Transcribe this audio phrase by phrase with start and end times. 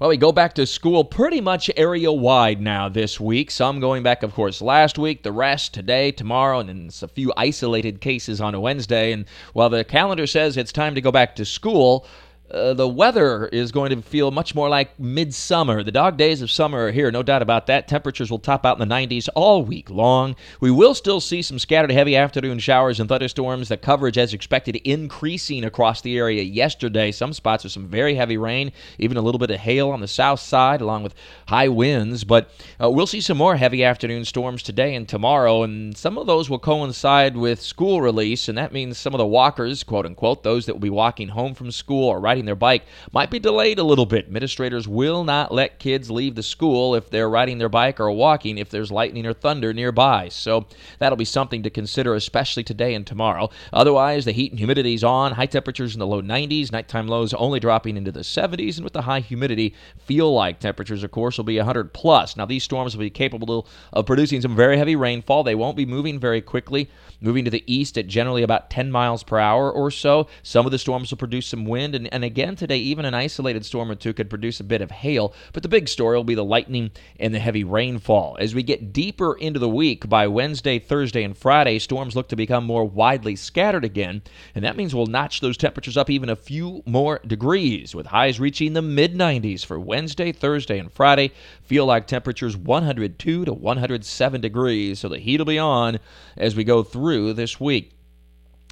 [0.00, 3.50] Well, we go back to school pretty much area wide now this week.
[3.50, 7.32] Some going back, of course, last week, the rest today, tomorrow, and then a few
[7.36, 9.10] isolated cases on a Wednesday.
[9.10, 9.24] And
[9.54, 12.06] while the calendar says it's time to go back to school,
[12.50, 15.82] uh, the weather is going to feel much more like midsummer.
[15.82, 17.88] The dog days of summer are here, no doubt about that.
[17.88, 20.34] Temperatures will top out in the 90s all week long.
[20.60, 23.68] We will still see some scattered heavy afternoon showers and thunderstorms.
[23.68, 27.12] The coverage, as expected, increasing across the area yesterday.
[27.12, 30.08] Some spots are some very heavy rain, even a little bit of hail on the
[30.08, 31.14] south side, along with
[31.48, 32.24] high winds.
[32.24, 32.50] But
[32.82, 36.48] uh, we'll see some more heavy afternoon storms today and tomorrow, and some of those
[36.48, 40.64] will coincide with school release, and that means some of the walkers, quote unquote, those
[40.66, 43.80] that will be walking home from school or riding riding their bike might be delayed
[43.80, 44.26] a little bit.
[44.26, 48.58] Administrators will not let kids leave the school if they're riding their bike or walking
[48.58, 50.28] if there's lightning or thunder nearby.
[50.28, 50.66] So
[51.00, 53.50] that'll be something to consider, especially today and tomorrow.
[53.72, 55.32] Otherwise, the heat and humidity is on.
[55.32, 58.92] High temperatures in the low 90s, nighttime lows only dropping into the 70s, and with
[58.92, 62.36] the high humidity, feel like temperatures, of course, will be 100 plus.
[62.36, 65.42] Now, these storms will be capable of producing some very heavy rainfall.
[65.42, 66.88] They won't be moving very quickly,
[67.20, 70.28] moving to the east at generally about 10 miles per hour or so.
[70.44, 73.64] Some of the storms will produce some wind, and, and again today, even an isolated
[73.64, 76.36] storm or two could produce a bit of hail, but the big story will be
[76.36, 78.36] the lightning and the heavy rainfall.
[78.38, 82.36] As we get deeper into the week, by Wednesday, Thursday, and Friday, storms look to
[82.36, 84.22] become more widely scattered again,
[84.54, 88.38] and that means we'll notch those temperatures up even a few more degrees, with highs
[88.38, 91.32] reaching the mid 90s for Wednesday, Thursday, and Friday.
[91.64, 95.98] Feel like temperatures 102 to 107 degrees, so the heat will be on
[96.36, 97.97] as we go through this week.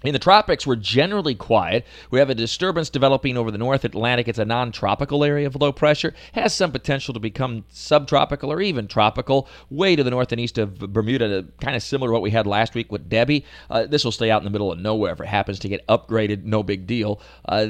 [0.07, 1.85] In the tropics, we're generally quiet.
[2.13, 4.29] We have a disturbance developing over the North Atlantic.
[4.29, 8.61] It's a non tropical area of low pressure, has some potential to become subtropical or
[8.61, 12.23] even tropical, way to the north and east of Bermuda, kind of similar to what
[12.23, 13.45] we had last week with Debby.
[13.69, 15.13] Uh, this will stay out in the middle of nowhere.
[15.13, 17.21] If it happens to get upgraded, no big deal.
[17.45, 17.67] Uh,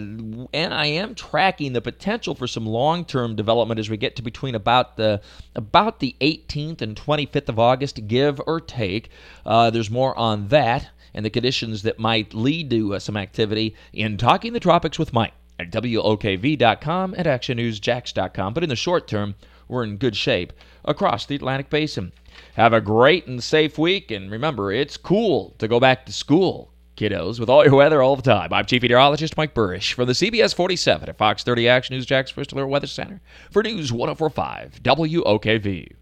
[0.52, 4.22] and I am tracking the potential for some long term development as we get to
[4.22, 5.22] between about the
[5.54, 9.08] about the 18th and 25th of August, give or take.
[9.46, 13.74] Uh, there's more on that and the conditions that might lead to uh, some activity
[13.92, 18.54] in Talking the Tropics with Mike at WOKV.com and ActionNewsJax.com.
[18.54, 19.34] But in the short term,
[19.66, 20.52] we're in good shape
[20.84, 22.12] across the Atlantic Basin.
[22.54, 26.70] Have a great and safe week, and remember, it's cool to go back to school,
[26.96, 28.52] kiddos, with all your weather all the time.
[28.52, 32.30] I'm Chief Meteorologist Mike Buresh from the CBS 47 at Fox 30 Action News Jax
[32.30, 35.92] First Alert Weather Center for News 1045 WOKV.